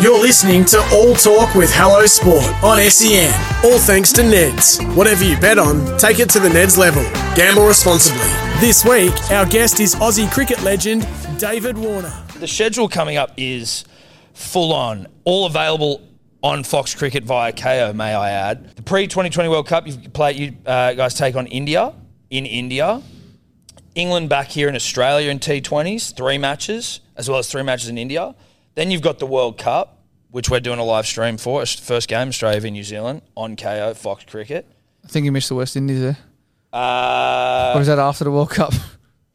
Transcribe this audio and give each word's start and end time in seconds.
You're 0.00 0.18
listening 0.18 0.64
to 0.66 0.78
All 0.94 1.14
Talk 1.14 1.54
with 1.54 1.70
Hello 1.72 2.06
Sport 2.06 2.44
on 2.64 2.78
SEN. 2.90 3.30
All 3.62 3.78
thanks 3.78 4.10
to 4.14 4.22
Neds. 4.22 4.82
Whatever 4.96 5.22
you 5.22 5.38
bet 5.38 5.58
on, 5.58 5.98
take 5.98 6.18
it 6.18 6.30
to 6.30 6.40
the 6.40 6.48
Neds 6.48 6.78
level. 6.78 7.02
Gamble 7.36 7.66
responsibly. 7.66 8.26
This 8.58 8.84
week, 8.84 9.12
our 9.30 9.44
guest 9.44 9.80
is 9.80 9.94
Aussie 9.96 10.32
cricket 10.32 10.62
legend 10.62 11.06
David 11.38 11.76
Warner. 11.76 12.12
The 12.40 12.48
schedule 12.48 12.88
coming 12.88 13.18
up 13.18 13.32
is 13.36 13.84
full 14.32 14.72
on, 14.72 15.06
all 15.24 15.44
available 15.44 16.00
on 16.42 16.64
Fox 16.64 16.94
Cricket 16.94 17.24
via 17.24 17.52
Kayo, 17.52 17.94
may 17.94 18.14
I 18.14 18.30
add. 18.30 18.74
The 18.74 18.82
pre 18.82 19.06
2020 19.06 19.50
World 19.50 19.68
Cup, 19.68 19.86
you 19.86 19.96
play, 20.08 20.32
you 20.32 20.56
uh, 20.64 20.94
guys 20.94 21.14
take 21.14 21.36
on 21.36 21.46
India 21.46 21.92
in 22.30 22.46
India. 22.46 23.02
England 23.94 24.30
back 24.30 24.48
here 24.48 24.68
in 24.70 24.74
Australia 24.74 25.30
in 25.30 25.38
T20s, 25.38 26.16
three 26.16 26.38
matches, 26.38 27.00
as 27.14 27.28
well 27.28 27.38
as 27.38 27.50
three 27.50 27.62
matches 27.62 27.88
in 27.90 27.98
India. 27.98 28.34
Then 28.74 28.90
you've 28.90 29.02
got 29.02 29.18
the 29.18 29.26
World 29.26 29.58
Cup, 29.58 29.98
which 30.30 30.48
we're 30.48 30.60
doing 30.60 30.78
a 30.78 30.84
live 30.84 31.06
stream 31.06 31.36
for. 31.36 31.64
First 31.66 32.08
game, 32.08 32.28
Australia 32.28 32.60
v 32.60 32.70
New 32.70 32.84
Zealand 32.84 33.22
on 33.36 33.56
Kayo, 33.56 33.94
Fox 33.96 34.24
Cricket. 34.24 34.66
I 35.04 35.08
think 35.08 35.24
you 35.24 35.32
missed 35.32 35.48
the 35.48 35.54
West 35.54 35.76
Indies 35.76 36.00
there. 36.00 36.18
Uh, 36.72 37.74
or 37.76 37.80
is 37.82 37.86
that 37.86 37.98
after 37.98 38.24
the 38.24 38.30
World 38.30 38.50
Cup? 38.50 38.72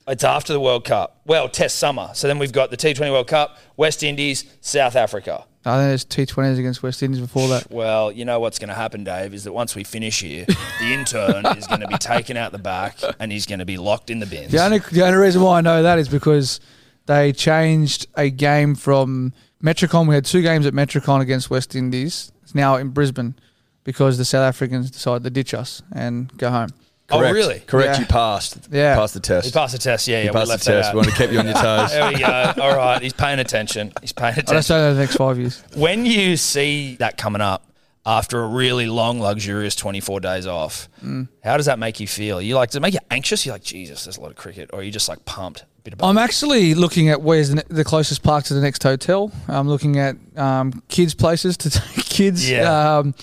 It's 0.10 0.24
after 0.24 0.54
the 0.54 0.60
World 0.62 0.86
Cup. 0.86 1.20
Well, 1.26 1.50
Test 1.50 1.76
summer. 1.76 2.12
So 2.14 2.30
then 2.30 2.40
we've 2.40 2.54
got 2.54 2.72
the 2.72 2.78
T20 2.78 3.12
World 3.12 3.28
Cup, 3.28 3.58
West 3.76 4.04
Indies, 4.04 4.46
South 4.62 4.96
Africa. 4.96 5.44
I 5.66 5.78
think 5.80 5.90
there's 5.90 6.06
T20s 6.06 6.58
against 6.58 6.82
West 6.82 7.04
Indies 7.04 7.20
before 7.20 7.50
that. 7.50 7.70
Well, 7.70 8.14
you 8.14 8.24
know 8.24 8.40
what's 8.40 8.58
going 8.58 8.70
to 8.70 8.74
happen, 8.74 9.04
Dave, 9.04 9.34
is 9.34 9.44
that 9.44 9.52
once 9.52 9.76
we 9.76 9.84
finish 9.84 10.22
here, 10.22 10.46
the 10.46 10.94
intern 10.94 11.46
is 11.58 11.68
going 11.68 11.82
to 11.82 11.88
be 11.88 11.98
taken 12.00 12.38
out 12.38 12.54
the 12.54 12.58
back 12.58 12.98
and 13.20 13.34
he's 13.34 13.46
going 13.46 13.60
to 13.60 13.66
be 13.66 13.76
locked 13.78 14.10
in 14.10 14.20
the 14.20 14.26
bins. 14.26 14.54
The 14.54 14.64
only, 14.64 14.80
the 14.80 15.06
only 15.06 15.18
reason 15.18 15.42
why 15.42 15.58
I 15.58 15.62
know 15.62 15.84
that 15.84 16.00
is 16.00 16.08
because 16.08 16.62
they 17.08 17.34
changed 17.34 18.08
a 18.16 18.30
game 18.30 18.76
from 18.76 19.34
Metricon. 19.64 20.08
We 20.08 20.16
had 20.16 20.26
two 20.26 20.42
games 20.42 20.66
at 20.66 20.74
Metricon 20.74 21.22
against 21.22 21.50
West 21.50 21.76
Indies. 21.76 22.32
It's 22.44 22.54
now 22.56 22.76
in 22.76 22.90
Brisbane 22.90 23.36
because 23.84 24.18
the 24.18 24.26
South 24.26 24.44
Africans 24.44 24.92
decided 24.92 25.24
to 25.24 25.30
ditch 25.30 25.54
us 25.54 25.82
and 25.94 26.32
go 26.38 26.50
home. 26.52 26.70
Oh, 27.10 27.22
really? 27.22 27.60
Correct. 27.62 27.94
Yeah. 27.96 28.00
You 28.02 28.06
passed. 28.06 28.68
Yeah. 28.70 28.96
Passed 28.96 29.14
the 29.14 29.22
test. 29.22 29.46
He 29.46 29.52
passed 29.54 29.72
the 29.74 29.80
test, 29.80 30.08
yeah, 30.10 30.18
You 30.20 30.26
yeah. 30.26 30.32
we 30.32 30.34
passed 30.34 30.46
the 30.48 30.52
left 30.52 30.66
that 30.66 30.72
test. 30.74 30.90
out. 30.90 30.94
We 30.94 30.98
want 30.98 31.10
to 31.10 31.16
keep 31.16 31.32
you 31.32 31.40
on 31.40 31.46
your 31.46 31.54
toes. 31.62 31.92
there 31.92 32.12
we 32.12 32.20
go. 32.20 32.54
All 32.62 32.76
right, 32.76 33.02
he's 33.02 33.14
paying 33.14 33.40
attention. 33.40 33.94
He's 34.02 34.12
paying 34.12 34.34
I 34.34 34.36
just 34.42 34.50
attention. 34.50 34.76
don't 34.76 34.82
know 34.84 34.94
the 34.94 35.00
next 35.00 35.16
five 35.16 35.40
years. 35.40 35.64
When 35.74 36.06
you 36.06 36.36
see 36.36 36.98
that 36.98 37.18
coming 37.18 37.42
up 37.42 37.64
after 38.06 38.44
a 38.44 38.48
really 38.48 38.88
long, 38.88 39.22
luxurious 39.22 39.74
24 39.76 40.20
days 40.20 40.46
off, 40.48 40.90
Mm. 41.02 41.30
how 41.46 41.56
does 41.56 41.68
that 41.68 41.80
make 41.80 42.02
you 42.02 42.08
feel? 42.08 42.42
You 42.42 42.56
like, 42.56 42.72
does 42.72 42.76
it 42.76 42.82
make 42.82 42.94
you 42.94 43.00
anxious? 43.10 43.46
You're 43.46 43.56
like, 43.56 43.64
Jesus, 43.64 44.04
there's 44.04 44.18
a 44.18 44.22
lot 44.22 44.32
of 44.32 44.36
cricket. 44.36 44.70
Or 44.74 44.80
are 44.80 44.84
you 44.84 44.92
just 44.92 45.08
like 45.08 45.24
pumped? 45.24 45.64
Bit 45.88 45.94
of 45.94 46.04
I'm 46.04 46.18
actually 46.18 46.74
looking 46.74 47.08
at 47.08 47.22
where's 47.22 47.50
the, 47.50 47.64
the 47.70 47.86
closest 47.86 48.22
park 48.22 48.44
to 48.46 48.54
the 48.54 48.60
next 48.60 48.84
hotel. 48.84 49.32
I'm 49.48 49.70
looking 49.70 49.98
at 49.98 50.18
um, 50.36 50.84
kids' 50.90 51.14
places 51.14 51.56
to 51.58 51.70
take 51.70 52.06
kids. 52.06 52.50
Yeah. 52.50 52.98
Um, 52.98 53.16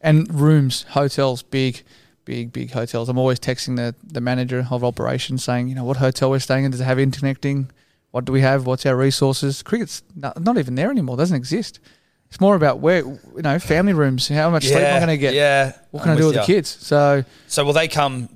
and 0.00 0.28
rooms, 0.34 0.86
hotels, 0.88 1.44
big, 1.44 1.82
big, 2.24 2.52
big 2.52 2.72
hotels. 2.72 3.08
I'm 3.08 3.16
always 3.16 3.38
texting 3.38 3.76
the, 3.76 3.94
the 4.02 4.20
manager 4.20 4.66
of 4.68 4.82
operations 4.82 5.44
saying, 5.44 5.68
you 5.68 5.76
know, 5.76 5.84
what 5.84 5.98
hotel 5.98 6.30
we're 6.30 6.40
staying 6.40 6.64
in. 6.64 6.72
Does 6.72 6.80
it 6.80 6.84
have 6.84 6.98
interconnecting? 6.98 7.70
What 8.10 8.24
do 8.24 8.32
we 8.32 8.40
have? 8.40 8.66
What's 8.66 8.84
our 8.86 8.96
resources? 8.96 9.62
Cricket's 9.62 10.02
not, 10.16 10.42
not 10.42 10.58
even 10.58 10.74
there 10.74 10.90
anymore. 10.90 11.16
doesn't 11.16 11.36
exist. 11.36 11.78
It's 12.26 12.40
more 12.40 12.56
about 12.56 12.80
where, 12.80 13.04
you 13.04 13.42
know, 13.42 13.60
family 13.60 13.92
rooms. 13.92 14.26
How 14.26 14.50
much 14.50 14.64
sleep 14.64 14.78
am 14.78 14.96
I 14.96 14.98
going 14.98 15.10
to 15.10 15.16
get? 15.16 15.34
Yeah. 15.34 15.74
What 15.92 16.02
can 16.02 16.10
I'm 16.10 16.16
I 16.16 16.20
do 16.20 16.26
with 16.26 16.34
ya. 16.34 16.40
the 16.42 16.46
kids? 16.46 16.70
So, 16.70 17.24
So 17.46 17.64
will 17.64 17.72
they 17.72 17.86
come 17.86 18.30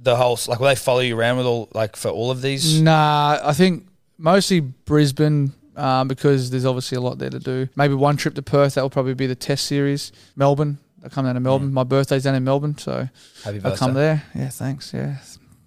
the 0.00 0.16
whole, 0.16 0.38
like, 0.46 0.60
will 0.60 0.68
they 0.68 0.74
follow 0.76 1.00
you 1.00 1.18
around 1.18 1.38
with 1.38 1.46
all, 1.46 1.68
like, 1.74 1.96
for 1.96 2.08
all 2.08 2.30
of 2.30 2.42
these? 2.42 2.80
Nah, 2.80 3.38
I 3.42 3.52
think 3.52 3.86
mostly 4.16 4.60
Brisbane 4.60 5.52
um, 5.76 6.08
because 6.08 6.50
there's 6.50 6.64
obviously 6.64 6.96
a 6.96 7.00
lot 7.00 7.18
there 7.18 7.30
to 7.30 7.38
do. 7.38 7.68
Maybe 7.76 7.94
one 7.94 8.16
trip 8.16 8.34
to 8.34 8.42
Perth. 8.42 8.74
That 8.74 8.82
will 8.82 8.90
probably 8.90 9.14
be 9.14 9.26
the 9.26 9.34
Test 9.34 9.64
series. 9.66 10.12
Melbourne. 10.36 10.78
I 11.04 11.08
come 11.08 11.24
down 11.24 11.34
to 11.34 11.40
Melbourne. 11.40 11.72
My 11.72 11.84
birthday's 11.84 12.24
down 12.24 12.34
in 12.34 12.42
Melbourne, 12.44 12.76
so 12.76 13.08
Happy 13.44 13.60
I'll 13.64 13.76
come 13.76 13.94
there. 13.94 14.24
Yeah, 14.34 14.48
thanks. 14.48 14.92
Yeah, 14.92 15.18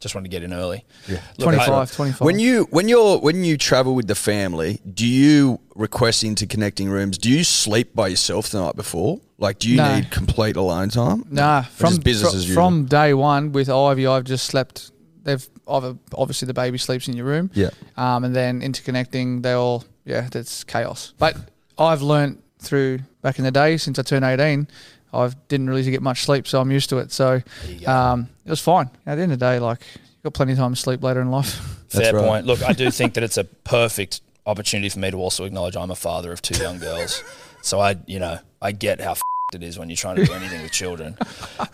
Just 0.01 0.13
wanted 0.13 0.25
to 0.25 0.29
get 0.29 0.43
in 0.43 0.51
early. 0.51 0.83
Yeah. 1.07 1.21
Look, 1.37 1.45
25, 1.45 1.69
I- 1.69 1.85
25. 1.85 2.21
When 2.21 2.37
you 2.37 2.67
when 2.71 2.89
you're 2.89 3.17
when 3.17 3.45
you 3.45 3.57
travel 3.57 3.95
with 3.95 4.07
the 4.07 4.15
family, 4.15 4.81
do 4.93 5.07
you 5.07 5.61
request 5.73 6.23
interconnecting 6.25 6.89
rooms? 6.89 7.17
Do 7.17 7.29
you 7.29 7.45
sleep 7.45 7.95
by 7.95 8.09
yourself 8.09 8.49
the 8.49 8.59
night 8.59 8.75
before? 8.75 9.21
Like, 9.41 9.59
do 9.59 9.69
you 9.69 9.77
No. 9.77 9.95
need 9.95 10.11
complete 10.11 10.55
alone 10.55 10.89
time? 10.89 11.25
Nah, 11.29 11.59
Or 11.61 11.63
from 11.63 11.89
just 11.89 12.03
business 12.03 12.29
fro- 12.31 12.37
as 12.37 12.47
usual? 12.47 12.63
from 12.63 12.85
day 12.85 13.13
one 13.13 13.51
with 13.51 13.69
Ivy, 13.69 14.05
I've 14.07 14.23
just 14.23 14.45
slept. 14.45 14.91
They've 15.23 15.45
I've, 15.67 15.97
obviously 16.15 16.45
the 16.45 16.53
baby 16.53 16.77
sleeps 16.77 17.07
in 17.07 17.15
your 17.17 17.25
room. 17.25 17.49
Yeah. 17.53 17.71
Um, 17.97 18.23
and 18.23 18.35
then 18.35 18.61
interconnecting, 18.61 19.41
they 19.41 19.53
all 19.53 19.83
yeah, 20.05 20.27
that's 20.31 20.63
chaos. 20.63 21.13
But 21.17 21.35
I've 21.77 22.01
learnt 22.01 22.43
through 22.59 22.99
back 23.21 23.39
in 23.39 23.43
the 23.45 23.51
day 23.51 23.77
since 23.77 23.97
I 23.99 24.03
turned 24.03 24.23
eighteen, 24.25 24.67
I 25.13 25.31
didn't 25.47 25.69
really 25.69 25.89
get 25.89 26.01
much 26.03 26.23
sleep, 26.23 26.47
so 26.47 26.61
I'm 26.61 26.71
used 26.71 26.89
to 26.89 26.99
it. 26.99 27.11
So 27.11 27.41
um, 27.87 28.29
it 28.45 28.49
was 28.49 28.61
fine. 28.61 28.89
At 29.07 29.15
the 29.15 29.23
end 29.23 29.31
of 29.33 29.39
the 29.39 29.45
day, 29.45 29.57
like 29.59 29.81
you 29.95 30.01
got 30.23 30.33
plenty 30.35 30.51
of 30.53 30.59
time 30.59 30.73
to 30.75 30.79
sleep 30.79 31.01
later 31.03 31.19
in 31.21 31.31
life. 31.31 31.53
Fair 31.89 32.13
right. 32.13 32.23
point. 32.25 32.45
Look, 32.45 32.61
I 32.63 32.73
do 32.73 32.91
think 32.91 33.15
that 33.15 33.23
it's 33.23 33.37
a 33.37 33.43
perfect 33.43 34.21
opportunity 34.45 34.89
for 34.89 34.99
me 34.99 35.09
to 35.11 35.17
also 35.17 35.45
acknowledge 35.45 35.75
I'm 35.75 35.89
a 35.91 35.95
father 35.95 36.31
of 36.31 36.41
two 36.43 36.61
young 36.61 36.77
girls. 36.79 37.23
So 37.63 37.79
I, 37.79 37.97
you 38.07 38.19
know, 38.19 38.39
I 38.61 38.71
get 38.71 39.01
how 39.01 39.11
f- 39.11 39.21
it 39.55 39.63
is 39.63 39.77
when 39.77 39.89
you're 39.89 39.95
trying 39.95 40.17
to 40.17 40.25
do 40.25 40.33
anything 40.33 40.61
with 40.61 40.71
children. 40.71 41.17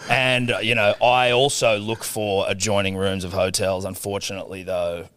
And, 0.09 0.51
uh, 0.51 0.59
you 0.59 0.73
know, 0.73 0.95
I 1.01 1.31
also 1.31 1.79
look 1.79 2.03
for 2.03 2.45
adjoining 2.47 2.95
rooms 2.95 3.25
of 3.25 3.33
hotels. 3.33 3.83
Unfortunately, 3.83 4.63
though, 4.63 5.09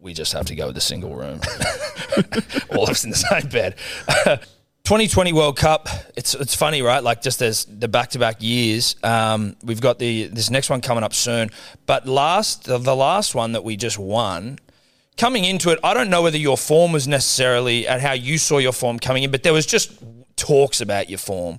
we 0.00 0.14
just 0.14 0.32
have 0.32 0.46
to 0.46 0.54
go 0.54 0.66
with 0.66 0.74
the 0.74 0.80
single 0.80 1.14
room. 1.14 1.40
All 2.70 2.84
of 2.84 2.90
us 2.90 3.04
in 3.04 3.10
the 3.10 3.16
same 3.16 3.48
bed. 3.50 3.76
2020 4.84 5.32
World 5.32 5.56
Cup. 5.56 5.88
It's 6.16 6.34
it's 6.34 6.56
funny, 6.56 6.82
right? 6.82 7.02
Like 7.02 7.22
just 7.22 7.40
as 7.40 7.64
the 7.66 7.86
back 7.86 8.10
to 8.10 8.18
back 8.18 8.42
years. 8.42 8.96
Um, 9.02 9.54
we've 9.62 9.80
got 9.80 9.98
the 9.98 10.26
this 10.26 10.50
next 10.50 10.70
one 10.70 10.80
coming 10.80 11.04
up 11.04 11.14
soon. 11.14 11.50
But 11.86 12.08
last 12.08 12.64
the, 12.64 12.78
the 12.78 12.96
last 12.96 13.34
one 13.34 13.52
that 13.52 13.62
we 13.62 13.76
just 13.76 13.98
won. 13.98 14.58
Coming 15.16 15.44
into 15.44 15.70
it, 15.70 15.78
I 15.84 15.94
don't 15.94 16.08
know 16.10 16.22
whether 16.22 16.38
your 16.38 16.56
form 16.56 16.90
was 16.90 17.06
necessarily 17.06 17.86
and 17.86 18.00
how 18.00 18.12
you 18.12 18.38
saw 18.38 18.58
your 18.58 18.72
form 18.72 18.98
coming 18.98 19.22
in, 19.22 19.30
but 19.30 19.42
there 19.42 19.52
was 19.52 19.66
just 19.66 19.92
talks 20.36 20.80
about 20.80 21.08
your 21.08 21.18
form. 21.18 21.58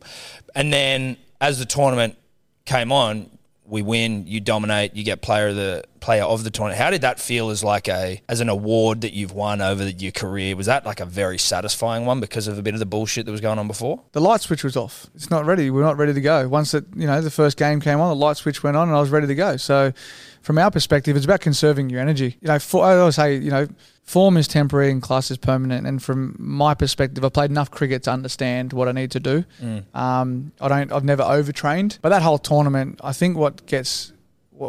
And 0.56 0.72
then 0.72 1.18
as 1.42 1.60
the 1.60 1.66
tournament 1.66 2.18
came 2.66 2.92
on, 2.92 3.30
we 3.66 3.82
win, 3.82 4.28
you 4.28 4.40
dominate, 4.40 4.96
you 4.96 5.04
get 5.04 5.22
player 5.22 5.50
of 5.50 5.56
the 5.56 5.84
player 6.04 6.24
of 6.24 6.44
the 6.44 6.52
tournament. 6.52 6.82
How 6.82 6.90
did 6.90 7.02
that 7.02 7.18
feel 7.20 7.50
as 7.50 7.64
like 7.64 7.88
a 7.88 8.22
as 8.28 8.42
an 8.42 8.50
award 8.50 9.02
that 9.02 9.14
you've 9.14 9.32
won 9.32 9.62
over 9.62 9.88
your 9.88 10.12
career? 10.12 10.56
Was 10.56 10.66
that 10.66 10.86
like 10.86 11.00
a 11.00 11.06
very 11.06 11.38
satisfying 11.38 12.06
one 12.06 12.20
because 12.20 12.48
of 12.48 12.58
a 12.58 12.62
bit 12.62 12.74
of 12.74 12.82
the 12.82 12.86
bullshit 12.86 13.26
that 13.26 13.32
was 13.32 13.42
going 13.42 13.58
on 13.58 13.68
before? 13.68 14.02
The 14.12 14.22
light 14.22 14.42
switch 14.42 14.64
was 14.64 14.76
off. 14.76 15.08
It's 15.16 15.30
not 15.30 15.46
ready. 15.46 15.70
We're 15.70 15.82
not 15.84 15.98
ready 15.98 16.14
to 16.14 16.22
go. 16.22 16.48
Once 16.50 16.72
that 16.72 16.86
you 16.96 17.08
know 17.08 17.22
the 17.22 17.32
first 17.32 17.58
game 17.58 17.80
came 17.80 18.00
on, 18.00 18.10
the 18.10 18.16
light 18.26 18.38
switch 18.38 18.64
went 18.64 18.78
on, 18.78 18.90
and 18.90 18.98
I 18.98 19.00
was 19.00 19.10
ready 19.10 19.28
to 19.28 19.36
go. 19.36 19.58
So, 19.58 19.94
from 20.42 20.58
our 20.58 20.70
perspective, 20.72 21.16
it's 21.16 21.26
about 21.26 21.40
conserving 21.40 21.90
your 21.90 22.02
energy. 22.02 22.38
You 22.42 22.50
know, 22.50 22.60
for, 22.60 22.84
I 22.84 22.98
always 22.98 23.16
say, 23.16 23.38
you 23.38 23.50
know, 23.50 23.68
form 24.04 24.36
is 24.36 24.48
temporary 24.48 24.92
and 24.92 25.02
class 25.02 25.32
is 25.32 25.38
permanent. 25.38 25.88
And 25.88 26.04
from 26.04 26.36
my 26.38 26.74
perspective, 26.74 27.24
I 27.24 27.30
played 27.30 27.50
enough 27.50 27.72
cricket 27.72 28.04
to 28.04 28.12
understand 28.12 28.74
what 28.74 28.88
I 28.90 28.92
need 28.92 29.12
to 29.12 29.20
do. 29.20 29.46
Um, 29.94 30.52
I 30.60 30.68
don't. 30.68 30.92
I've 30.92 31.06
never 31.06 31.24
overtrained, 31.24 32.00
but 32.02 32.10
that 32.10 32.22
whole 32.22 32.38
tournament, 32.40 33.00
I 33.04 33.14
think 33.14 33.38
what 33.38 33.66
gets 33.66 34.13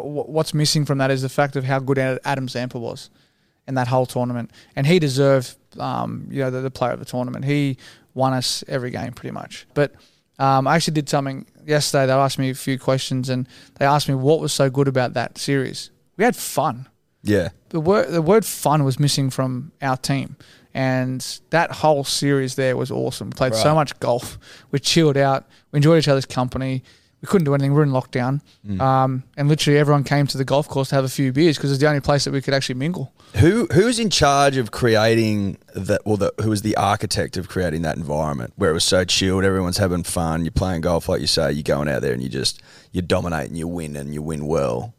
what's 0.03 0.53
missing 0.53 0.85
from 0.85 0.97
that 0.97 1.11
is 1.11 1.21
the 1.21 1.29
fact 1.29 1.55
of 1.55 1.63
how 1.63 1.79
good 1.79 1.97
Adam 1.99 2.47
Zampa 2.47 2.79
was 2.79 3.09
in 3.67 3.75
that 3.75 3.87
whole 3.87 4.05
tournament, 4.05 4.51
and 4.75 4.85
he 4.85 4.99
deserved, 4.99 5.55
um, 5.79 6.27
you 6.29 6.41
know, 6.41 6.51
the, 6.51 6.61
the 6.61 6.71
player 6.71 6.91
of 6.91 6.99
the 6.99 7.05
tournament. 7.05 7.45
He 7.45 7.77
won 8.13 8.33
us 8.33 8.63
every 8.67 8.91
game 8.91 9.13
pretty 9.13 9.33
much. 9.33 9.65
But 9.73 9.93
um, 10.39 10.67
I 10.67 10.75
actually 10.75 10.93
did 10.95 11.09
something 11.09 11.45
yesterday. 11.65 12.07
They 12.07 12.13
asked 12.13 12.37
me 12.39 12.49
a 12.49 12.55
few 12.55 12.77
questions, 12.77 13.29
and 13.29 13.47
they 13.79 13.85
asked 13.85 14.07
me 14.07 14.15
what 14.15 14.39
was 14.39 14.53
so 14.53 14.69
good 14.69 14.87
about 14.87 15.13
that 15.13 15.37
series. 15.37 15.89
We 16.17 16.23
had 16.23 16.35
fun. 16.35 16.87
Yeah. 17.23 17.49
The 17.69 17.79
word 17.79 18.11
the 18.11 18.21
word 18.21 18.45
fun 18.45 18.83
was 18.83 18.99
missing 18.99 19.29
from 19.29 19.71
our 19.81 19.97
team, 19.97 20.37
And 20.73 21.25
that 21.49 21.71
whole 21.71 22.03
series 22.03 22.55
there 22.55 22.77
was 22.77 22.91
awesome. 22.91 23.29
We 23.29 23.37
played 23.37 23.55
so 23.55 23.73
much 23.73 23.99
golf. 23.99 24.37
We 24.71 24.79
chilled 24.79 25.17
out. 25.17 25.47
We 25.71 25.77
enjoyed 25.77 25.99
each 25.99 26.07
other's 26.07 26.25
company. 26.27 26.83
We 27.21 27.27
couldn't 27.27 27.45
do 27.45 27.53
anything. 27.55 27.71
We 27.71 27.77
were 27.77 27.83
in 27.83 27.89
lockdown. 27.89 28.41
Um, 28.79 29.23
and 29.35 29.47
literally 29.47 29.79
everyone 29.79 30.03
came 30.03 30.27
to 30.27 30.37
the 30.37 30.45
golf 30.45 30.67
course 30.67 30.89
to 30.89 30.95
have 30.95 31.03
a 31.05 31.09
few 31.09 31.31
beers 31.31 31.57
because 31.57 31.71
it 31.71 31.73
was 31.73 31.79
the 31.79 31.87
only 31.87 32.01
place 32.01 32.25
that 32.25 32.31
we 32.31 32.41
could 32.41 32.53
actually 32.53 32.75
mingle. 32.75 33.13
Who 33.37 33.67
who's 33.73 33.99
in 33.99 34.09
charge 34.09 34.57
of 34.57 34.71
creating 34.71 35.57
that? 35.73 36.01
Or 36.05 36.17
the, 36.17 36.33
who 36.41 36.49
was 36.51 36.61
the 36.61 36.77
architect 36.77 37.35
of 37.37 37.49
creating 37.49 37.81
that 37.81 37.97
environment 37.97 38.53
where 38.57 38.69
it 38.69 38.73
was 38.73 38.83
so 38.83 39.03
chilled, 39.05 39.43
everyone's 39.43 39.77
having 39.77 40.03
fun, 40.03 40.45
you're 40.45 40.51
playing 40.51 40.81
golf 40.81 41.09
like 41.09 41.21
you 41.21 41.27
say, 41.27 41.51
you're 41.51 41.63
going 41.63 41.87
out 41.89 42.01
there 42.01 42.13
and 42.13 42.21
you 42.21 42.29
just 42.29 42.61
you 42.91 43.01
dominate 43.01 43.47
and 43.47 43.57
you 43.57 43.67
win 43.67 43.95
and 43.95 44.13
you 44.13 44.21
win 44.21 44.45
well. 44.45 44.93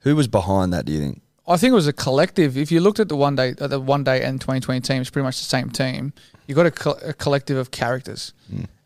Who 0.00 0.16
was 0.16 0.28
behind 0.28 0.72
that? 0.72 0.84
Do 0.86 0.92
you 0.92 1.00
think? 1.00 1.22
I 1.50 1.56
think 1.56 1.72
it 1.72 1.74
was 1.74 1.86
a 1.88 1.92
collective. 1.92 2.56
If 2.56 2.70
you 2.72 2.80
looked 2.80 3.00
at 3.00 3.08
the 3.08 3.16
one 3.16 3.34
day, 3.36 3.54
uh, 3.60 3.66
the 3.66 3.80
one 3.80 4.04
day 4.04 4.22
and 4.22 4.40
2020 4.40 4.80
team, 4.80 5.00
it's 5.00 5.10
pretty 5.10 5.24
much 5.24 5.38
the 5.38 5.44
same 5.44 5.68
team. 5.70 6.12
You 6.46 6.54
got 6.54 6.66
a, 6.66 6.70
co- 6.70 6.98
a 7.04 7.12
collective 7.12 7.56
of 7.56 7.70
characters. 7.70 8.32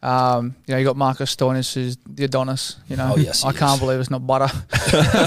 Um, 0.03 0.55
you 0.67 0.73
know, 0.75 0.79
you 0.79 0.85
got 0.85 0.97
Marcus 0.97 1.35
Stoinis, 1.35 1.73
who's 1.75 1.97
the 2.07 2.25
Adonis. 2.25 2.77
You 2.89 2.97
know, 2.97 3.13
Oh, 3.15 3.19
yes, 3.19 3.45
I 3.45 3.53
can't 3.53 3.81
believe 3.81 4.01
it's 4.01 4.11
not 4.11 4.27
butter. 4.27 4.49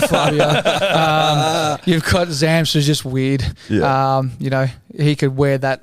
Fabio. 0.07 0.44
Um, 0.44 1.80
you've 1.86 2.04
got 2.06 2.28
Zams, 2.28 2.74
who's 2.74 2.86
just 2.86 3.06
weird. 3.06 3.44
Yeah. 3.69 4.18
Um, 4.18 4.31
you 4.40 4.50
know, 4.50 4.68
he 4.95 5.16
could 5.16 5.36
wear 5.36 5.57
that 5.57 5.81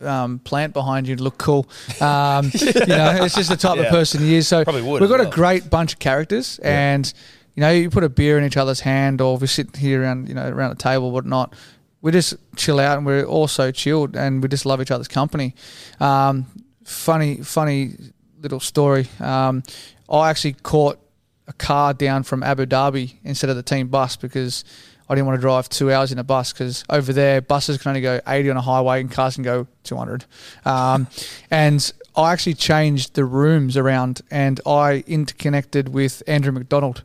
um, 0.00 0.38
plant 0.40 0.72
behind 0.72 1.08
you 1.08 1.16
to 1.16 1.22
look 1.22 1.38
cool. 1.38 1.68
Um, 2.00 2.50
you 2.54 2.86
know, 2.86 3.24
it's 3.24 3.34
just 3.34 3.50
the 3.50 3.56
type 3.56 3.78
of 3.78 3.86
person 3.86 4.20
he 4.22 4.36
is. 4.36 4.48
So 4.48 4.64
Probably 4.64 4.82
would 4.82 5.00
we've 5.00 5.10
got 5.10 5.20
a 5.20 5.26
great 5.26 5.68
bunch 5.68 5.94
of 5.94 5.98
characters, 5.98 6.58
and 6.60 7.12
you 7.60 7.66
know, 7.66 7.72
you 7.72 7.90
put 7.90 8.04
a 8.04 8.08
beer 8.08 8.38
in 8.38 8.44
each 8.44 8.56
other's 8.56 8.80
hand, 8.80 9.20
or 9.20 9.36
we 9.36 9.46
sit 9.46 9.76
here 9.76 10.00
around, 10.00 10.30
you 10.30 10.34
know, 10.34 10.48
around 10.48 10.72
a 10.72 10.76
table, 10.76 11.10
whatnot. 11.10 11.54
We 12.00 12.10
just 12.10 12.32
chill 12.56 12.80
out, 12.80 12.96
and 12.96 13.04
we're 13.04 13.24
all 13.24 13.48
so 13.48 13.70
chilled, 13.70 14.16
and 14.16 14.42
we 14.42 14.48
just 14.48 14.64
love 14.64 14.80
each 14.80 14.90
other's 14.90 15.08
company. 15.08 15.54
Um, 16.00 16.46
funny, 16.84 17.42
funny 17.42 17.96
little 18.40 18.60
story. 18.60 19.08
Um, 19.20 19.62
I 20.08 20.30
actually 20.30 20.54
caught 20.54 21.00
a 21.48 21.52
car 21.52 21.92
down 21.92 22.22
from 22.22 22.42
Abu 22.42 22.64
Dhabi 22.64 23.16
instead 23.24 23.50
of 23.50 23.56
the 23.56 23.62
team 23.62 23.88
bus 23.88 24.16
because 24.16 24.64
I 25.06 25.14
didn't 25.14 25.26
want 25.26 25.36
to 25.36 25.42
drive 25.42 25.68
two 25.68 25.92
hours 25.92 26.12
in 26.12 26.18
a 26.18 26.24
bus 26.24 26.54
because 26.54 26.82
over 26.88 27.12
there 27.12 27.42
buses 27.42 27.76
can 27.76 27.90
only 27.90 28.00
go 28.00 28.22
80 28.26 28.48
on 28.48 28.56
a 28.56 28.62
highway 28.62 29.02
and 29.02 29.10
cars 29.10 29.34
can 29.34 29.44
go 29.44 29.66
200. 29.84 30.24
Um, 30.64 31.08
and 31.50 31.92
I 32.16 32.32
actually 32.32 32.54
changed 32.54 33.16
the 33.16 33.26
rooms 33.26 33.76
around 33.76 34.22
and 34.30 34.62
I 34.64 35.04
interconnected 35.06 35.90
with 35.90 36.22
Andrew 36.26 36.52
McDonald 36.52 37.02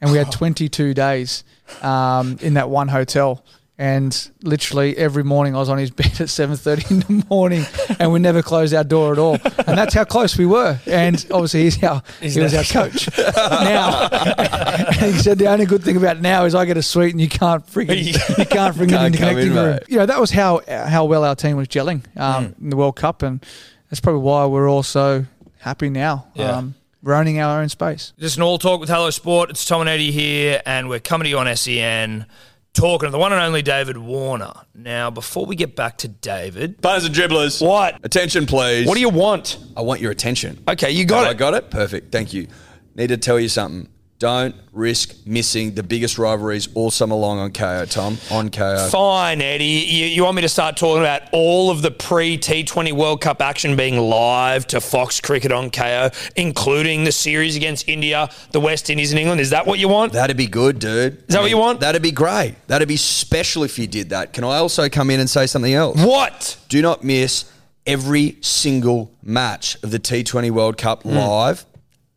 and 0.00 0.10
we 0.12 0.18
had 0.18 0.32
22 0.32 0.94
days 0.94 1.44
um, 1.82 2.38
in 2.40 2.54
that 2.54 2.68
one 2.70 2.88
hotel. 2.88 3.44
And 3.78 4.30
literally 4.42 4.94
every 4.98 5.24
morning 5.24 5.54
I 5.54 5.58
was 5.58 5.70
on 5.70 5.78
his 5.78 5.90
bed 6.00 6.06
at 6.20 6.28
7.30 6.28 6.90
in 6.90 7.00
the 7.00 7.26
morning 7.30 7.64
and 7.98 8.12
we 8.12 8.18
never 8.18 8.42
closed 8.42 8.74
our 8.74 8.84
door 8.84 9.10
at 9.12 9.18
all. 9.18 9.38
And 9.66 9.78
that's 9.78 9.94
how 9.94 10.04
close 10.04 10.36
we 10.36 10.44
were. 10.44 10.78
And 10.86 11.24
obviously 11.30 11.62
he's 11.62 11.82
our, 11.82 12.02
he 12.20 12.38
was 12.38 12.52
our 12.52 12.64
coach. 12.64 13.08
now, 13.36 14.08
and 14.10 14.96
he 14.96 15.12
said 15.12 15.38
the 15.38 15.46
only 15.48 15.64
good 15.64 15.82
thing 15.82 15.96
about 15.96 16.20
now 16.20 16.44
is 16.44 16.54
I 16.54 16.66
get 16.66 16.76
a 16.76 16.82
suite 16.82 17.12
and 17.12 17.22
you 17.22 17.28
can't 17.30 17.66
freaking, 17.66 18.04
you 18.38 18.44
can't 18.44 18.76
freaking 18.76 18.90
Can't 18.90 19.16
come 19.16 19.28
interconnecting 19.34 19.42
in, 19.44 19.54
room. 19.54 19.70
mate. 19.70 19.82
You 19.88 19.96
know, 19.96 20.04
that 20.06 20.20
was 20.20 20.30
how, 20.30 20.60
how 20.68 21.06
well 21.06 21.24
our 21.24 21.34
team 21.34 21.56
was 21.56 21.68
gelling 21.68 22.04
um, 22.18 22.54
in 22.60 22.68
the 22.68 22.76
World 22.76 22.96
Cup. 22.96 23.22
And 23.22 23.42
that's 23.88 24.00
probably 24.00 24.20
why 24.20 24.44
we're 24.44 24.68
all 24.68 24.82
so 24.82 25.24
happy 25.60 25.88
now. 25.88 26.26
Yeah. 26.34 26.56
Um, 26.56 26.74
we're 27.02 27.14
owning 27.14 27.38
our 27.40 27.60
own 27.60 27.68
space. 27.68 28.12
Just 28.18 28.36
an 28.36 28.42
all 28.42 28.58
talk 28.58 28.80
with 28.80 28.88
Hello 28.88 29.10
Sport. 29.10 29.50
It's 29.50 29.64
Tom 29.64 29.80
and 29.80 29.90
Eddy 29.90 30.10
here, 30.10 30.60
and 30.66 30.88
we're 30.88 31.00
coming 31.00 31.24
to 31.24 31.30
you 31.30 31.38
on 31.38 31.54
SEN, 31.56 32.26
talking 32.72 33.06
to 33.06 33.10
the 33.10 33.18
one 33.18 33.32
and 33.32 33.40
only 33.40 33.62
David 33.62 33.96
Warner. 33.96 34.52
Now, 34.74 35.10
before 35.10 35.46
we 35.46 35.56
get 35.56 35.76
back 35.76 35.98
to 35.98 36.08
David, 36.08 36.80
Bunners 36.80 37.04
and 37.04 37.14
dribblers. 37.14 37.66
What? 37.66 37.98
Attention, 38.04 38.46
please. 38.46 38.86
what 38.86 38.94
do 38.94 39.00
you 39.00 39.08
want? 39.08 39.58
I 39.76 39.82
want 39.82 40.00
your 40.00 40.10
attention. 40.10 40.62
Okay, 40.68 40.90
you 40.90 41.04
got 41.04 41.26
it. 41.26 41.30
I 41.30 41.34
got 41.34 41.54
it. 41.54 41.70
Perfect. 41.70 42.12
Thank 42.12 42.32
you. 42.32 42.48
Need 42.94 43.08
to 43.08 43.16
tell 43.16 43.40
you 43.40 43.48
something. 43.48 43.88
Don't 44.20 44.54
risk 44.72 45.16
missing 45.24 45.74
the 45.74 45.82
biggest 45.82 46.18
rivalries 46.18 46.68
all 46.74 46.90
summer 46.90 47.16
long 47.16 47.38
on 47.38 47.52
Kayo, 47.52 47.90
Tom. 47.90 48.18
On 48.30 48.50
Kayo. 48.50 48.90
Fine, 48.90 49.40
Eddy. 49.40 49.64
You, 49.64 50.04
you 50.04 50.24
want 50.24 50.36
me 50.36 50.42
to 50.42 50.48
start 50.48 50.76
talking 50.76 51.00
about 51.00 51.22
all 51.32 51.70
of 51.70 51.80
the 51.80 51.90
pre 51.90 52.36
T20 52.36 52.92
World 52.92 53.22
Cup 53.22 53.40
action 53.40 53.76
being 53.76 53.98
live 53.98 54.66
to 54.66 54.80
Fox 54.82 55.22
Cricket 55.22 55.52
on 55.52 55.70
Kayo, 55.70 56.14
including 56.36 57.04
the 57.04 57.12
series 57.12 57.56
against 57.56 57.88
India, 57.88 58.28
the 58.52 58.60
West 58.60 58.90
Indies, 58.90 59.10
and 59.10 59.18
England? 59.18 59.40
Is 59.40 59.48
that 59.50 59.66
what 59.66 59.78
you 59.78 59.88
want? 59.88 60.12
That'd 60.12 60.36
be 60.36 60.46
good, 60.46 60.80
dude. 60.80 61.14
Is 61.20 61.34
that 61.34 61.40
what 61.40 61.48
you 61.48 61.56
want? 61.56 61.80
That'd 61.80 62.02
be 62.02 62.12
great. 62.12 62.56
That'd 62.66 62.88
be 62.88 62.98
special 62.98 63.64
if 63.64 63.78
you 63.78 63.86
did 63.86 64.10
that. 64.10 64.34
Can 64.34 64.44
I 64.44 64.58
also 64.58 64.90
come 64.90 65.08
in 65.08 65.20
and 65.20 65.30
say 65.30 65.46
something 65.46 65.72
else? 65.72 65.98
What? 65.98 66.58
Do 66.68 66.82
not 66.82 67.02
miss 67.02 67.50
every 67.86 68.36
single 68.42 69.10
match 69.22 69.82
of 69.82 69.90
the 69.90 69.98
T20 69.98 70.50
World 70.50 70.76
Cup 70.76 71.04
hmm. 71.04 71.16
live, 71.16 71.64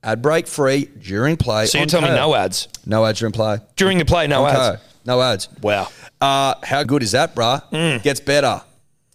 ad 0.04 0.22
break 0.22 0.48
free 0.48 0.86
during 1.00 1.38
play. 1.38 1.66
So 1.66 1.78
you're 1.78 1.88
telling 1.88 2.12
me 2.12 2.16
no 2.16 2.36
ads? 2.36 2.68
No 2.86 3.06
ads 3.06 3.20
during 3.20 3.32
play. 3.32 3.60
During 3.76 3.98
the 3.98 4.06
play, 4.06 4.28
no 4.28 4.44
On 4.46 4.56
ads. 4.56 4.60
Kayo. 4.60 4.80
No 5.06 5.22
ads. 5.22 5.50
Wow. 5.62 5.90
Uh, 6.22 6.56
how 6.64 6.84
good 6.84 7.04
is 7.04 7.12
that, 7.12 7.36
bruh? 7.36 7.64
Hmm. 7.64 8.02
Gets 8.04 8.20
better. 8.20 8.62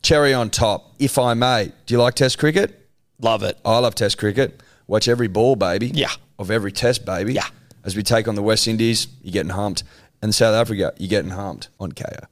Cherry 0.02 0.32
on 0.34 0.50
top, 0.50 0.94
if 0.98 1.18
I 1.18 1.34
may. 1.34 1.72
Do 1.86 1.94
you 1.94 2.00
like 2.00 2.14
Test 2.14 2.38
cricket? 2.38 2.88
Love 3.20 3.42
it. 3.42 3.58
I 3.64 3.78
love 3.78 3.94
Test 3.94 4.18
cricket. 4.18 4.60
Watch 4.86 5.08
every 5.08 5.28
ball, 5.28 5.56
baby. 5.56 5.88
Yeah. 5.88 6.10
Of 6.38 6.50
every 6.50 6.72
Test, 6.72 7.04
baby. 7.04 7.34
Yeah. 7.34 7.46
As 7.84 7.96
we 7.96 8.02
take 8.02 8.28
on 8.28 8.34
the 8.34 8.42
West 8.42 8.68
Indies, 8.68 9.08
you're 9.22 9.32
getting 9.32 9.50
humped. 9.50 9.84
And 10.22 10.34
South 10.34 10.54
Africa, 10.54 10.92
you're 10.98 11.08
getting 11.08 11.30
humped 11.30 11.68
on 11.80 11.92
Kayo. 11.92 12.26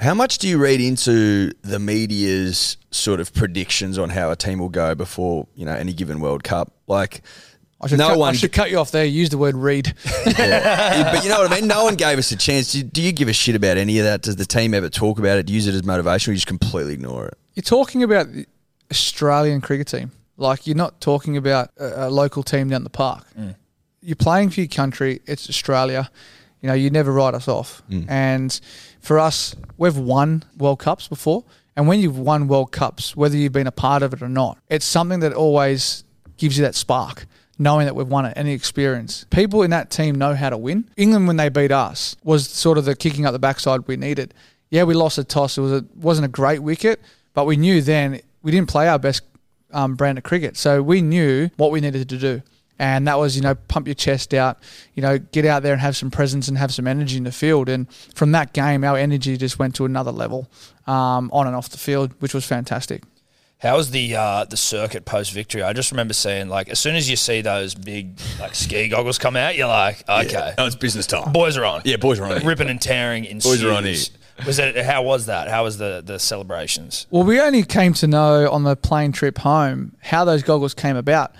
How 0.00 0.14
much 0.14 0.38
do 0.38 0.48
you 0.48 0.58
read 0.58 0.80
into 0.80 1.52
the 1.62 1.78
media's 1.78 2.76
sort 2.90 3.20
of 3.20 3.32
predictions 3.32 3.98
on 3.98 4.10
how 4.10 4.32
a 4.32 4.36
team 4.36 4.58
will 4.58 4.68
go 4.68 4.96
before 4.96 5.46
you 5.54 5.64
know 5.64 5.74
any 5.74 5.92
given 5.92 6.18
World 6.18 6.42
Cup? 6.42 6.72
Like, 6.88 7.22
I 7.82 7.88
should, 7.88 7.98
no 7.98 8.08
cut, 8.08 8.18
one. 8.18 8.30
I 8.30 8.36
should 8.36 8.52
cut 8.52 8.70
you 8.70 8.78
off 8.78 8.92
there. 8.92 9.04
Use 9.04 9.30
the 9.30 9.38
word 9.38 9.56
read. 9.56 9.94
Yeah, 10.38 11.12
but 11.12 11.24
you 11.24 11.30
know 11.30 11.42
what 11.42 11.52
I 11.52 11.60
mean. 11.60 11.68
No 11.68 11.84
one 11.84 11.94
gave 11.94 12.18
us 12.18 12.30
a 12.32 12.36
chance. 12.36 12.72
Do, 12.72 12.82
do 12.82 13.02
you 13.02 13.12
give 13.12 13.28
a 13.28 13.32
shit 13.32 13.54
about 13.54 13.76
any 13.76 13.98
of 13.98 14.04
that? 14.04 14.22
Does 14.22 14.36
the 14.36 14.44
team 14.44 14.72
ever 14.72 14.88
talk 14.88 15.18
about 15.18 15.38
it? 15.38 15.50
Use 15.50 15.66
it 15.66 15.74
as 15.74 15.84
motivation, 15.84 16.30
or 16.30 16.32
you 16.32 16.36
just 16.36 16.46
completely 16.46 16.94
ignore 16.94 17.26
it? 17.26 17.38
You're 17.54 17.62
talking 17.62 18.02
about 18.02 18.32
the 18.32 18.46
Australian 18.90 19.60
cricket 19.60 19.88
team. 19.88 20.12
Like 20.36 20.66
you're 20.66 20.76
not 20.76 21.00
talking 21.00 21.36
about 21.36 21.70
a, 21.78 22.06
a 22.06 22.10
local 22.10 22.42
team 22.42 22.68
down 22.68 22.84
the 22.84 22.90
park. 22.90 23.26
Mm. 23.38 23.56
You're 24.00 24.16
playing 24.16 24.50
for 24.50 24.60
your 24.60 24.68
country. 24.68 25.20
It's 25.26 25.48
Australia. 25.48 26.10
You 26.60 26.68
know, 26.68 26.74
you 26.74 26.90
never 26.90 27.12
write 27.12 27.34
us 27.34 27.48
off. 27.48 27.82
Mm. 27.90 28.06
And 28.08 28.60
for 29.00 29.18
us, 29.18 29.54
we've 29.76 29.98
won 29.98 30.44
World 30.56 30.78
Cups 30.78 31.08
before. 31.08 31.44
And 31.76 31.88
when 31.88 32.00
you've 32.00 32.18
won 32.18 32.48
World 32.48 32.72
Cups, 32.72 33.16
whether 33.16 33.36
you've 33.36 33.52
been 33.52 33.66
a 33.66 33.72
part 33.72 34.02
of 34.02 34.12
it 34.12 34.22
or 34.22 34.28
not, 34.28 34.58
it's 34.68 34.84
something 34.84 35.20
that 35.20 35.32
always 35.32 36.04
gives 36.36 36.58
you 36.58 36.64
that 36.64 36.74
spark, 36.74 37.26
knowing 37.58 37.86
that 37.86 37.94
we've 37.94 38.08
won 38.08 38.24
it 38.24 38.34
the 38.34 38.52
experience. 38.52 39.24
People 39.30 39.62
in 39.62 39.70
that 39.70 39.90
team 39.90 40.16
know 40.16 40.34
how 40.34 40.50
to 40.50 40.56
win. 40.56 40.88
England, 40.96 41.26
when 41.26 41.36
they 41.36 41.48
beat 41.48 41.70
us, 41.70 42.16
was 42.24 42.48
sort 42.48 42.78
of 42.78 42.84
the 42.84 42.96
kicking 42.96 43.26
up 43.26 43.32
the 43.32 43.38
backside 43.38 43.86
we 43.86 43.96
needed. 43.96 44.34
Yeah, 44.70 44.84
we 44.84 44.94
lost 44.94 45.18
a 45.18 45.24
toss. 45.24 45.58
It 45.58 45.60
was 45.60 45.72
a, 45.72 45.84
wasn't 45.94 46.24
a 46.24 46.28
great 46.28 46.60
wicket, 46.60 47.00
but 47.34 47.44
we 47.44 47.56
knew 47.56 47.82
then 47.82 48.20
we 48.42 48.50
didn't 48.50 48.68
play 48.68 48.88
our 48.88 48.98
best 48.98 49.22
um, 49.72 49.94
brand 49.94 50.18
of 50.18 50.24
cricket. 50.24 50.56
So 50.56 50.82
we 50.82 51.02
knew 51.02 51.50
what 51.56 51.70
we 51.70 51.80
needed 51.80 52.08
to 52.08 52.18
do. 52.18 52.42
And 52.78 53.06
that 53.06 53.18
was, 53.18 53.36
you 53.36 53.42
know, 53.42 53.54
pump 53.54 53.86
your 53.86 53.94
chest 53.94 54.34
out, 54.34 54.58
you 54.94 55.02
know, 55.02 55.18
get 55.18 55.44
out 55.44 55.62
there 55.62 55.72
and 55.72 55.80
have 55.80 55.96
some 55.96 56.10
presence 56.10 56.48
and 56.48 56.58
have 56.58 56.72
some 56.74 56.88
energy 56.88 57.16
in 57.16 57.24
the 57.24 57.30
field. 57.30 57.68
And 57.68 57.92
from 58.14 58.32
that 58.32 58.52
game, 58.54 58.82
our 58.82 58.96
energy 58.96 59.36
just 59.36 59.58
went 59.58 59.76
to 59.76 59.84
another 59.84 60.10
level 60.10 60.50
um, 60.86 61.30
on 61.32 61.46
and 61.46 61.54
off 61.54 61.68
the 61.68 61.78
field, 61.78 62.12
which 62.18 62.34
was 62.34 62.44
fantastic. 62.44 63.04
How 63.62 63.76
was 63.76 63.92
the 63.92 64.16
uh, 64.16 64.44
the 64.44 64.56
circuit 64.56 65.04
post 65.04 65.32
victory? 65.32 65.62
I 65.62 65.72
just 65.72 65.92
remember 65.92 66.14
seeing 66.14 66.48
like 66.48 66.68
as 66.68 66.80
soon 66.80 66.96
as 66.96 67.08
you 67.08 67.14
see 67.16 67.42
those 67.42 67.74
big 67.76 68.18
like 68.40 68.54
ski 68.56 68.88
goggles 68.90 69.18
come 69.18 69.36
out, 69.36 69.56
you're 69.56 69.68
like, 69.68 70.02
okay, 70.08 70.52
Oh, 70.58 70.66
it's 70.66 70.74
business 70.74 71.06
time. 71.06 71.32
boys 71.32 71.56
are 71.56 71.64
on. 71.64 71.82
Yeah, 71.84 71.96
boys 71.96 72.18
are 72.18 72.24
on 72.24 72.32
it. 72.38 72.42
ripping 72.44 72.68
and 72.68 72.80
tearing 72.80 73.24
in 73.24 73.38
Boys 73.38 73.62
are 73.62 73.70
on 73.70 73.84
stews. 73.84 74.10
Was 74.46 74.58
it? 74.58 74.76
How 74.84 75.02
was 75.04 75.26
that? 75.26 75.46
How 75.48 75.62
was 75.62 75.78
the 75.78 76.02
the 76.04 76.18
celebrations? 76.18 77.06
Well, 77.10 77.22
we 77.22 77.40
only 77.40 77.62
came 77.62 77.92
to 77.94 78.08
know 78.08 78.50
on 78.50 78.64
the 78.64 78.74
plane 78.74 79.12
trip 79.12 79.38
home 79.38 79.94
how 80.00 80.24
those 80.24 80.42
goggles 80.42 80.74
came 80.74 80.96
about. 80.96 81.32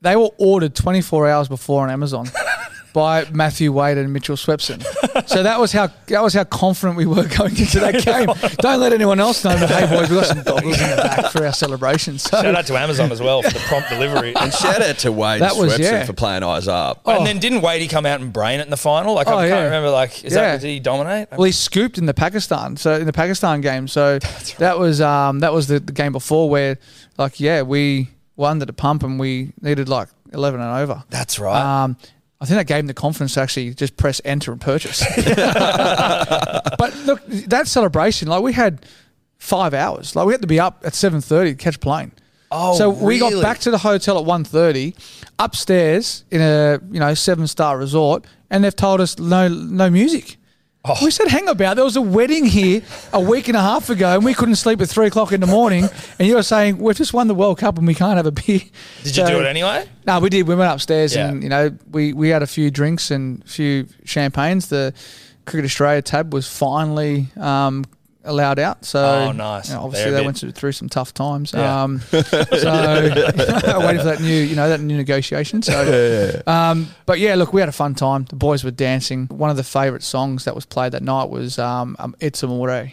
They 0.00 0.16
were 0.16 0.30
ordered 0.38 0.74
24 0.74 1.28
hours 1.28 1.46
before 1.48 1.84
on 1.84 1.90
Amazon 1.90 2.26
by 2.94 3.26
Matthew 3.30 3.70
Wade 3.70 3.98
and 3.98 4.12
Mitchell 4.12 4.34
Swepson. 4.36 4.82
So 5.26 5.42
that 5.42 5.58
was 5.60 5.72
how 5.72 5.88
that 6.06 6.22
was 6.22 6.34
how 6.34 6.44
confident 6.44 6.96
we 6.96 7.06
were 7.06 7.26
going 7.26 7.56
into 7.56 7.80
that 7.80 8.04
game. 8.04 8.28
Don't 8.58 8.80
let 8.80 8.92
anyone 8.92 9.20
else 9.20 9.44
know. 9.44 9.56
But 9.58 9.70
hey, 9.70 9.86
boys, 9.86 10.08
we 10.10 10.16
got 10.16 10.26
some 10.26 10.42
goggles 10.42 10.80
in 10.80 10.90
the 10.90 10.96
back 10.96 11.30
for 11.32 11.44
our 11.46 11.52
celebration. 11.52 12.18
So 12.18 12.40
Shout 12.42 12.54
out 12.54 12.66
to 12.66 12.76
Amazon 12.78 13.12
as 13.12 13.20
well 13.20 13.42
for 13.42 13.50
the 13.50 13.58
prompt 13.60 13.88
delivery. 13.90 14.34
And 14.40 14.52
shout 14.52 14.80
out 14.82 14.98
to 14.98 15.12
Wade 15.12 15.42
That 15.42 15.56
was- 15.56 15.78
yeah. 15.78 16.04
for 16.04 16.12
playing 16.12 16.42
eyes 16.42 16.66
up. 16.68 17.02
And 17.06 17.26
then 17.26 17.38
didn't 17.38 17.60
Wadey 17.62 17.88
come 17.88 18.06
out 18.06 18.20
and 18.20 18.32
brain 18.32 18.60
it 18.60 18.64
in 18.64 18.70
the 18.70 18.76
final? 18.76 19.14
Like 19.14 19.26
Oh, 19.26 19.36
I 19.36 19.48
can't 19.48 19.60
yeah. 19.60 19.64
remember. 19.64 19.90
Like 19.90 20.24
is 20.24 20.32
Yeah. 20.34 20.52
that 20.52 20.60
did 20.60 20.68
he 20.68 20.80
dominate? 20.80 21.28
Well, 21.30 21.42
he 21.44 21.52
scooped 21.52 21.98
in 21.98 22.06
the 22.06 22.14
Pakistan, 22.14 22.76
so 22.76 22.94
in 22.94 23.06
the 23.06 23.12
Pakistan 23.12 23.60
game. 23.60 23.86
So 23.88 24.18
that 24.58 24.78
was 24.78 25.00
um, 25.00 25.40
that 25.40 25.52
was 25.52 25.66
the, 25.68 25.80
the 25.80 25.92
game 25.92 26.12
before 26.12 26.48
where, 26.48 26.78
like, 27.18 27.38
yeah, 27.40 27.62
we 27.62 28.08
were 28.36 28.48
under 28.48 28.64
the 28.64 28.72
pump 28.72 29.02
and 29.02 29.18
we 29.20 29.52
needed 29.60 29.88
like 29.88 30.08
eleven 30.32 30.60
and 30.60 30.78
over. 30.80 31.02
That's 31.10 31.38
right. 31.38 31.82
Um, 31.84 31.96
I 32.40 32.46
think 32.46 32.56
that 32.56 32.66
gave 32.66 32.78
him 32.78 32.86
the 32.86 32.94
confidence 32.94 33.34
to 33.34 33.40
actually 33.40 33.74
just 33.74 33.96
press 33.96 34.20
enter 34.24 34.50
and 34.50 34.60
purchase. 34.60 35.04
but 35.26 36.96
look, 37.04 37.26
that 37.26 37.68
celebration, 37.68 38.28
like 38.28 38.42
we 38.42 38.54
had 38.54 38.86
five 39.38 39.74
hours. 39.74 40.16
Like 40.16 40.26
we 40.26 40.32
had 40.32 40.40
to 40.40 40.46
be 40.46 40.58
up 40.58 40.82
at 40.84 40.94
seven 40.94 41.20
thirty 41.20 41.50
to 41.50 41.56
catch 41.56 41.76
a 41.76 41.78
plane. 41.80 42.12
Oh, 42.50 42.76
so 42.76 42.90
we 42.90 43.18
got 43.18 43.40
back 43.42 43.58
to 43.60 43.70
the 43.70 43.78
hotel 43.78 44.18
at 44.18 44.26
1.30, 44.26 44.96
upstairs 45.38 46.24
in 46.32 46.40
a 46.40 46.80
you 46.90 46.98
know 46.98 47.14
seven 47.14 47.46
star 47.46 47.78
resort, 47.78 48.24
and 48.50 48.64
they've 48.64 48.74
told 48.74 49.00
us 49.00 49.18
no 49.18 49.48
no 49.48 49.88
music. 49.90 50.36
Oh. 50.82 50.96
We 51.04 51.10
said, 51.10 51.28
hang 51.28 51.46
about. 51.46 51.76
There 51.76 51.84
was 51.84 51.96
a 51.96 52.00
wedding 52.00 52.46
here 52.46 52.80
a 53.12 53.20
week 53.20 53.48
and 53.48 53.56
a 53.56 53.60
half 53.60 53.90
ago, 53.90 54.14
and 54.14 54.24
we 54.24 54.32
couldn't 54.32 54.54
sleep 54.56 54.80
at 54.80 54.88
three 54.88 55.08
o'clock 55.08 55.30
in 55.30 55.40
the 55.42 55.46
morning. 55.46 55.86
And 56.18 56.26
you 56.26 56.36
were 56.36 56.42
saying 56.42 56.78
we've 56.78 56.96
just 56.96 57.12
won 57.12 57.28
the 57.28 57.34
World 57.34 57.58
Cup 57.58 57.76
and 57.76 57.86
we 57.86 57.94
can't 57.94 58.16
have 58.16 58.24
a 58.24 58.30
beer. 58.32 58.60
Did 59.02 59.16
you 59.16 59.26
do 59.26 59.40
it 59.40 59.46
anyway? 59.46 59.86
No, 60.06 60.20
we 60.20 60.30
did. 60.30 60.48
We 60.48 60.54
went 60.54 60.72
upstairs 60.72 61.14
Yeah. 61.14 61.28
and 61.28 61.42
you 61.42 61.50
know 61.50 61.76
we, 61.90 62.14
we 62.14 62.30
had 62.30 62.42
a 62.42 62.46
few 62.46 62.70
drinks 62.70 63.10
and 63.10 63.42
a 63.44 63.46
few 63.48 63.88
champagnes. 64.04 64.68
The 64.70 64.94
Cricket 65.44 65.66
Australia 65.66 66.00
tab 66.00 66.32
was 66.32 66.48
finally 66.48 67.26
um, 67.36 67.84
allowed 68.24 68.58
out. 68.58 68.84
So 68.84 69.02
Oh, 69.02 69.32
nice. 69.32 69.68
you 69.68 69.74
know, 69.74 69.82
obviously 69.82 70.10
They're 70.10 70.20
they 70.20 70.26
went 70.26 70.38
through 70.54 70.72
some 70.72 70.88
tough 70.88 71.14
times. 71.14 71.52
Yeah. 71.54 71.82
Um, 71.82 72.00
so 72.10 72.18
waiting 72.22 73.98
for 73.98 74.04
that 74.04 74.18
new 74.20 74.42
you 74.42 74.56
know 74.56 74.68
that 74.68 74.80
new 74.80 74.96
negotiation. 74.96 75.62
So 75.62 76.42
um, 76.46 76.88
but 77.06 77.18
yeah, 77.18 77.34
look, 77.34 77.52
we 77.52 77.60
had 77.60 77.68
a 77.68 77.72
fun 77.72 77.94
time. 77.94 78.24
The 78.28 78.36
boys 78.36 78.64
were 78.64 78.70
dancing. 78.70 79.26
One 79.28 79.50
of 79.50 79.56
the 79.56 79.64
favourite 79.64 80.02
songs 80.02 80.44
that 80.44 80.54
was 80.54 80.66
played 80.66 80.92
that 80.92 81.02
night 81.02 81.30
was 81.30 81.58
um, 81.58 81.96
um, 81.98 82.14
"It's 82.20 82.42
Amore." 82.44 82.92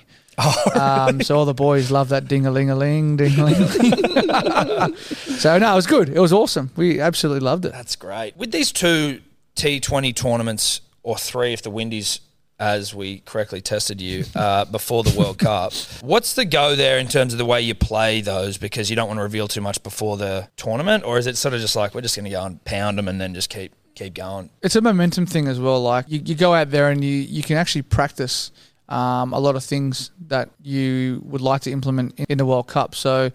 um, 0.76 1.20
so 1.24 1.36
all 1.36 1.46
the 1.46 1.54
boys 1.54 1.90
love 1.90 2.10
that 2.10 2.28
ding 2.28 2.46
a 2.46 2.52
ling 2.52 2.70
a 2.70 2.76
ling, 2.76 3.18
ding 3.18 3.40
a 3.40 3.46
ling. 3.46 4.96
So 4.96 5.58
no, 5.58 5.72
it 5.72 5.76
was 5.76 5.88
good. 5.88 6.10
It 6.10 6.20
was 6.20 6.32
awesome. 6.32 6.70
We 6.76 7.00
absolutely 7.02 7.40
loved 7.42 7.66
it. 7.66 7.72
That's 7.72 7.96
great. 7.96 8.38
With 8.38 8.52
these 8.52 8.72
two 8.72 9.22
T20 9.56 10.16
tournaments, 10.16 10.82
or 11.04 11.18
three 11.18 11.54
if 11.54 11.64
the 11.64 11.72
Windies, 11.72 12.20
as 12.60 12.94
we 12.94 13.20
correctly 13.20 13.62
tested 13.62 14.02
you 14.02 14.26
uh, 14.36 14.66
before 14.72 15.04
the 15.04 15.18
World 15.18 15.40
Cup, 15.40 15.74
what's 16.02 16.34
the 16.34 16.46
go 16.46 16.76
there 16.76 16.98
in 16.98 17.08
terms 17.08 17.34
of 17.34 17.38
the 17.38 17.46
way 17.46 17.62
you 17.62 17.76
play 17.76 18.22
those? 18.22 18.58
Because 18.58 18.90
you 18.90 18.96
don't 18.96 19.08
want 19.08 19.20
to 19.20 19.24
reveal 19.24 19.48
too 19.48 19.62
much 19.62 19.82
before 19.84 20.18
the 20.18 20.50
tournament, 20.58 21.04
or 21.04 21.18
is 21.18 21.28
it 21.28 21.38
sort 21.38 21.54
of 21.54 21.62
just 21.62 21.76
like 21.76 21.94
we're 21.94 22.02
just 22.02 22.16
going 22.16 22.26
to 22.26 22.32
go 22.32 22.44
and 22.44 22.64
pound 22.66 22.98
them 22.98 23.08
and 23.08 23.20
then 23.20 23.34
just 23.34 23.50
keep 23.50 23.74
keep 23.96 24.14
going? 24.14 24.50
It's 24.62 24.76
a 24.76 24.82
momentum 24.82 25.26
thing 25.26 25.48
as 25.48 25.60
well. 25.60 25.82
Like 25.82 26.06
you, 26.08 26.22
you 26.24 26.36
go 26.36 26.54
out 26.54 26.72
there 26.72 26.90
and 26.90 27.04
you, 27.04 27.12
you 27.12 27.44
can 27.44 27.58
actually 27.58 27.84
practice 27.84 28.52
um, 28.90 29.34
a 29.34 29.40
lot 29.40 29.56
of 29.56 29.64
things 29.64 30.12
that 30.28 30.50
you 30.62 31.22
would 31.26 31.42
like 31.42 31.62
to 31.62 31.72
implement 31.72 32.18
in, 32.18 32.26
in 32.30 32.38
the 32.38 32.46
World 32.46 32.68
Cup. 32.68 32.96
So 32.96 33.32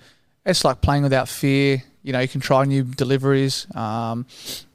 it's 0.47 0.65
like 0.65 0.81
playing 0.81 1.03
without 1.03 1.29
fear. 1.29 1.83
You 2.03 2.13
know, 2.13 2.21
you 2.21 2.29
can 2.29 2.41
try 2.41 2.65
new 2.65 2.83
deliveries. 2.83 3.67
Um, 3.77 4.27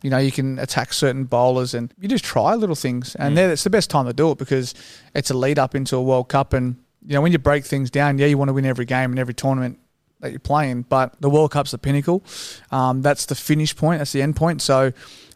you 0.01 0.09
know, 0.09 0.17
you 0.17 0.31
can 0.31 0.59
attack 0.59 0.93
certain 0.93 1.25
bowlers, 1.25 1.73
and 1.73 1.93
you 1.99 2.07
just 2.07 2.23
try 2.23 2.55
little 2.55 2.75
things. 2.75 3.15
And 3.15 3.37
then 3.37 3.49
it's 3.49 3.63
the 3.63 3.69
best 3.69 3.89
time 3.89 4.05
to 4.05 4.13
do 4.13 4.31
it 4.31 4.37
because 4.37 4.73
it's 5.13 5.29
a 5.29 5.33
lead 5.33 5.59
up 5.59 5.75
into 5.75 5.95
a 5.97 6.01
World 6.01 6.29
Cup. 6.29 6.53
And 6.53 6.77
you 7.05 7.13
know, 7.13 7.21
when 7.21 7.31
you 7.31 7.39
break 7.39 7.65
things 7.65 7.89
down, 7.89 8.17
yeah, 8.17 8.27
you 8.27 8.37
want 8.37 8.49
to 8.49 8.53
win 8.53 8.65
every 8.65 8.85
game 8.85 9.11
and 9.11 9.19
every 9.19 9.33
tournament 9.33 9.79
that 10.19 10.31
you're 10.31 10.39
playing, 10.39 10.83
but 10.83 11.19
the 11.21 11.29
World 11.29 11.51
Cup's 11.51 11.71
the 11.71 11.77
pinnacle. 11.77 12.23
Um, 12.71 13.01
that's 13.01 13.25
the 13.25 13.35
finish 13.35 13.75
point. 13.75 13.99
That's 13.99 14.11
the 14.11 14.21
end 14.21 14.35
point. 14.35 14.61
So 14.61 14.91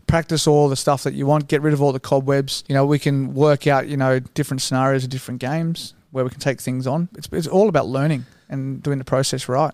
practice 0.07 0.47
all 0.47 0.69
the 0.69 0.75
stuff 0.75 1.03
that 1.03 1.13
you 1.13 1.25
want. 1.25 1.47
Get 1.47 1.61
rid 1.61 1.73
of 1.73 1.81
all 1.81 1.91
the 1.91 1.99
cobwebs. 1.99 2.63
You 2.67 2.75
know, 2.75 2.85
we 2.85 2.99
can 2.99 3.33
work 3.33 3.67
out 3.67 3.87
you 3.87 3.97
know 3.97 4.19
different 4.19 4.61
scenarios 4.61 5.03
of 5.03 5.09
different 5.09 5.39
games 5.39 5.93
where 6.11 6.23
we 6.23 6.29
can 6.29 6.39
take 6.39 6.59
things 6.59 6.87
on. 6.87 7.09
It's, 7.17 7.29
it's 7.31 7.47
all 7.47 7.69
about 7.69 7.87
learning 7.87 8.25
and 8.49 8.83
doing 8.83 8.97
the 8.97 9.05
process 9.05 9.47
right. 9.47 9.73